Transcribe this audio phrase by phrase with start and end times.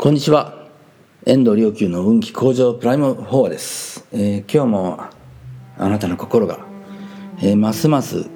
[0.00, 0.54] こんにちは。
[1.26, 5.00] 遠藤良久の運気向上プライム4話です、えー、今日も
[5.76, 6.60] あなたの心が、
[7.40, 8.30] えー、ますます、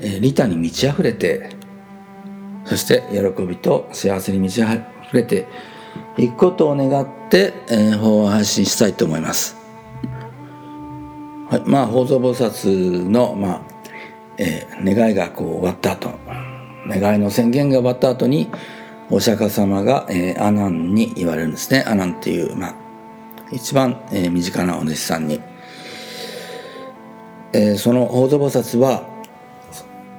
[0.00, 1.56] えー、利他に満ち溢れて
[2.66, 4.80] そして喜びと幸せに満ち溢
[5.12, 5.48] れて
[6.16, 9.56] いくことを願って、えー、法を配信したいと思います。
[11.50, 13.62] はいまあ法蔵菩薩の、まあ
[14.38, 16.12] えー、願いがこう終わった後
[16.86, 18.48] 願いの宣言が終わった後に
[19.10, 21.84] お釈迦様が、えー、アナンに言われるんですね。
[21.86, 22.74] アナンっていう、まあ、
[23.50, 25.40] 一番、えー、身近なお弟子さんに、
[27.52, 29.08] えー、その法蔵菩薩は、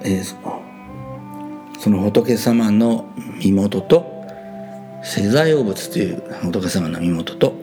[0.02, 3.06] えー、その仏様の
[3.44, 4.26] 身元と
[5.04, 7.54] 世在王仏という仏様の身元と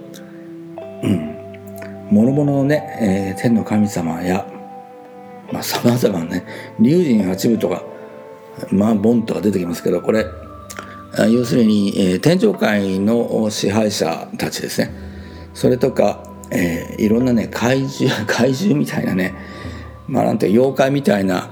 [1.02, 1.36] うん。
[2.10, 4.46] 諸々のね、えー、天の神様や
[5.52, 6.44] まあさまざまなね
[6.78, 7.82] 龍神八部とか
[8.70, 10.24] まあボンとか出てきますけどこれ
[11.24, 15.06] 要するに、えー、天上界の支配者たちですね。
[15.54, 19.34] それとか、えー、いろんなね怪獣 怪獣みたいなね
[20.06, 21.48] まあなんて妖怪みたいな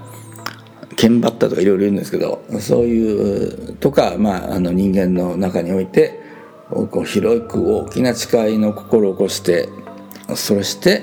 [0.96, 6.20] 剣バッタとかいろいろいるんですけどそういうとか、まあ、あの人間の中において
[6.70, 9.68] こう広く大きな誓いの心を起こして
[10.34, 11.02] そして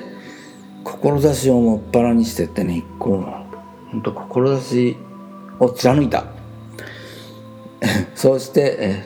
[0.84, 4.96] 志をもっぱらにしてってねこう本当志
[5.60, 6.41] を貫いた。
[8.22, 9.06] そうして、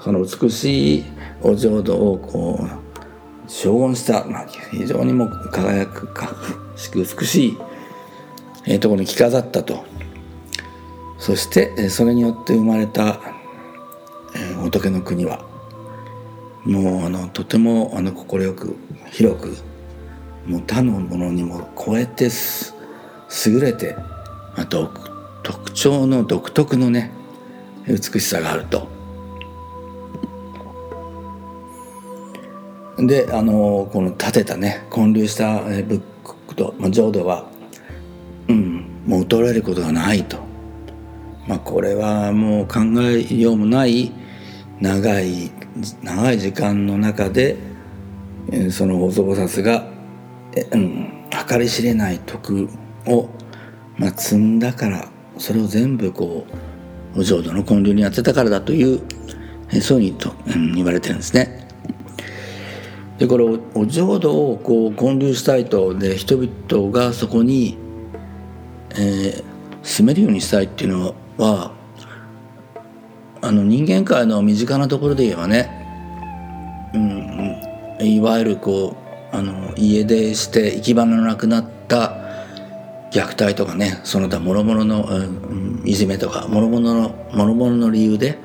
[0.00, 1.04] その美しい
[1.42, 6.34] お浄土をこう荘厳した、まあ、非常にも輝くか
[6.74, 7.58] しく美しい、
[8.66, 9.84] え、ところに着飾ったと。
[11.18, 13.20] そして、それによって生まれた、
[14.34, 15.44] え、仏の国は
[16.64, 18.76] もうあのとても快く
[19.10, 19.48] 広く
[20.46, 22.30] もう他のものにも超えて
[23.46, 23.94] 優れて、
[24.56, 27.12] まあ、特徴の独特のね
[27.86, 28.88] 美しさがあると。
[32.98, 37.48] であのこの立てたね建立した仏国と、まあ、浄土は、
[38.48, 40.38] うん、もう衰えることがないと。
[41.46, 44.12] まあ、これはもう考えようもない
[44.80, 45.50] 長い
[46.02, 47.56] 長い時間の中で
[48.70, 49.86] その細菩薩が、
[50.72, 52.68] うん、計り知れない徳
[53.06, 53.28] を、
[53.96, 56.71] まあ、積んだからそれを全部こう
[57.16, 59.00] お浄土の建立にやってたからだという
[59.80, 61.68] そうにと、うん、言われてるんですね。
[63.18, 67.78] でこれお浄土をこう建立したいとで人々がそこに、
[68.90, 69.44] えー、
[69.82, 71.72] 住めるようにしたいっていうのは
[73.40, 76.98] あの人間界の身近なところで言えばね、う
[78.04, 78.96] ん、いわゆるこ
[79.32, 82.21] うあの家出して行き場のなくなった
[83.12, 88.38] 虐待とかねその他諸々の、うん、いじめとか諸々の諸々の理由で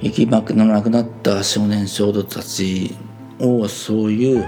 [0.00, 2.94] 行き場のなくなった少年少女たち
[3.40, 4.44] をそういう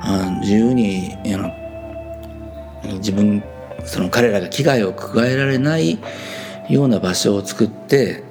[0.00, 1.36] あ自由にあ
[2.86, 3.42] の自分
[3.84, 5.98] その彼らが危害を加えられない
[6.68, 8.24] ような場所を作って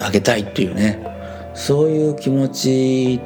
[0.00, 3.20] あげたいっていうねそういう気持ち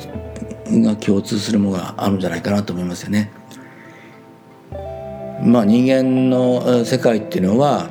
[0.70, 3.39] が共通するものがあるんじゃないかなと思いますよね。
[5.42, 7.90] まあ、人間の世界っていうのは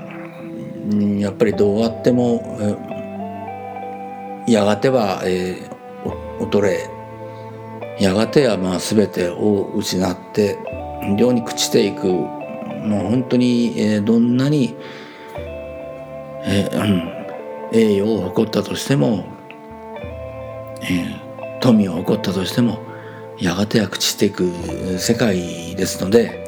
[1.19, 2.57] やっぱりどうあっても
[4.47, 6.89] やがては、えー、衰え
[7.99, 10.57] やがてはまあ全てを失って
[11.01, 12.39] 非常に朽ちていく。
[12.79, 14.75] もう本当に、えー、どんなに、
[16.45, 19.25] えーうん、栄誉を誇ったとしても、
[20.81, 22.79] えー、富を誇ったとしても
[23.37, 24.49] やがては朽ちていく
[24.97, 26.38] 世界ですので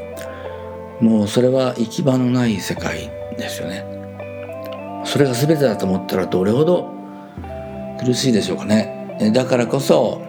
[1.01, 3.83] もうそれは行き場のない世界ですよね。
[5.03, 6.89] それが全てだと思ったらどれほど
[7.99, 9.19] 苦しいでしょうかね。
[9.33, 10.21] だからこそ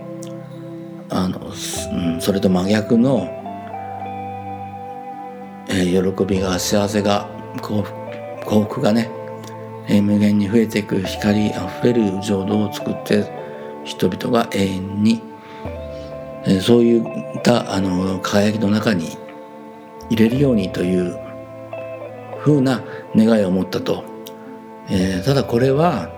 [1.10, 3.28] あの、うん、それと真逆の、
[5.68, 7.28] えー、喜びが幸せが
[7.60, 8.02] 幸福
[8.46, 9.10] 幸福がね、
[9.88, 13.30] えー、無限に増えていく光あふれる浄土を作って
[13.84, 15.22] 人々が永遠に、
[16.44, 19.21] えー、そういったあの輝きの中に
[20.10, 21.16] 入れるようにという
[22.40, 22.82] ふうな
[23.16, 24.04] 願いを持ったと、
[24.90, 26.10] えー、ただこれは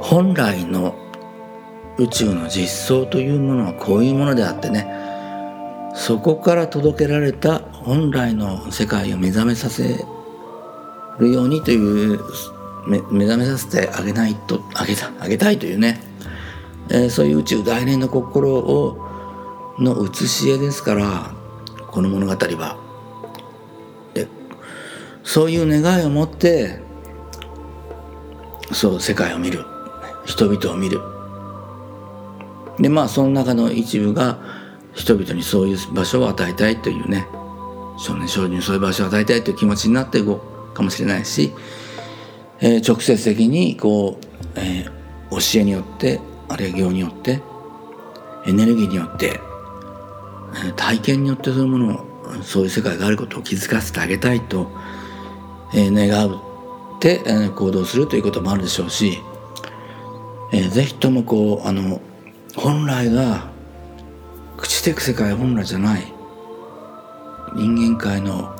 [0.00, 0.94] 本来の
[1.98, 4.86] 宇宙の実相というものはこういうものであってね
[5.94, 10.04] そこから届けられた本来の世界を目覚めさせ
[11.18, 12.20] るようにという
[12.86, 16.00] 目覚めさせてあげないとあげたあげたいというね、
[16.88, 19.06] えー、そういう宇宙大連の心を
[19.78, 21.39] の写し絵ですから
[21.90, 22.76] この物語は。
[24.14, 24.28] で
[25.22, 26.80] そういう願いを持って
[28.72, 29.64] そう世界を見る
[30.24, 31.00] 人々を見る
[32.78, 34.38] でまあその中の一部が
[34.94, 37.26] 人々にそういう場所を与えたいというね
[37.98, 40.40] 少年少女にそういう場所を与えたいという気持ちになっていこ
[40.72, 41.52] うかもしれないし、
[42.60, 44.24] えー、直接的にこう、
[44.56, 47.42] えー、教えによってあるいは行によって
[48.46, 49.38] エネルギーによって、
[50.76, 52.10] 体験によってそういうものを
[52.42, 54.70] そういう世界があることを気づかせてあげたいと、
[55.74, 57.20] え、願って、
[57.54, 59.20] 行動するということもあるでしょうし、
[60.52, 62.00] えー、ぜひともこうあの
[62.56, 63.50] 本来が
[64.58, 66.12] 朽ちていく世界本来じゃない。
[67.56, 68.54] 人間界の、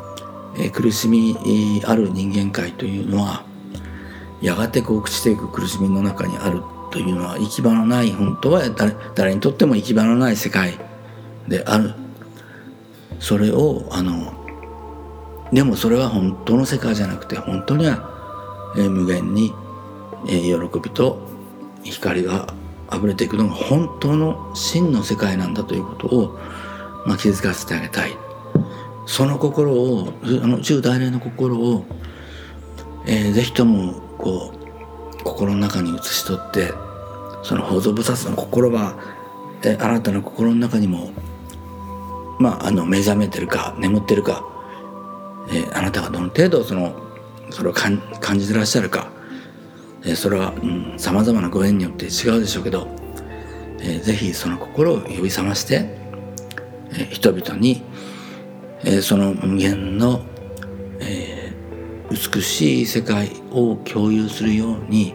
[0.59, 1.37] え、苦しみ
[1.85, 3.45] ある人間界というのは
[4.41, 10.90] やがてこう朽ちていく苦しみの中にあるというのは行き場のない本当は誰誰にとっても行き場のない世界。
[11.49, 11.95] である。
[13.19, 14.33] それをあの
[15.53, 19.53] でもそれは本当の世界じゃなくて本当には、え、無限に、
[20.29, 21.19] え、喜びと
[21.83, 22.55] 光が
[22.93, 26.39] 溢れていくのが本当の真の世界なんだということを、
[27.07, 28.17] まあ、気づかせてあげたい。
[29.07, 31.85] その心をあの中大霊の心を、
[33.07, 36.73] えー、ぜひともこう心の中に移し取って
[37.43, 38.97] その法蔵菩薩の心は、
[39.65, 41.11] えー、あなたの心の中にも
[42.41, 44.45] まああの目覚めてるか眠ってるか、
[45.51, 47.09] えー、あなたがどの程度その
[47.51, 48.01] それを感
[48.39, 49.11] じてらっしゃるか
[50.05, 50.55] えそれは
[50.97, 52.89] さまざまなご縁によって違うでしょうけど、
[53.81, 55.95] えー、ぜひその心を呼び覚まして、
[56.93, 57.83] えー、人々に、
[58.85, 60.23] えー、その無限の、
[61.01, 65.15] えー、美しい世界を共有するように、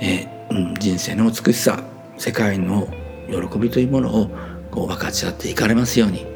[0.00, 1.84] えー、人生の美しさ
[2.16, 2.88] 世界の
[3.28, 4.30] 喜びというものを
[4.76, 6.35] こう分かち合っていかれますように。